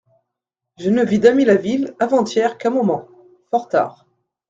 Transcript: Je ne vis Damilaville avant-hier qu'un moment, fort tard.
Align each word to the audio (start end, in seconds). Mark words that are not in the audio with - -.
Je 0.79 0.89
ne 0.89 1.03
vis 1.03 1.19
Damilaville 1.19 1.93
avant-hier 1.99 2.57
qu'un 2.57 2.71
moment, 2.71 3.07
fort 3.51 3.67
tard. 3.69 4.07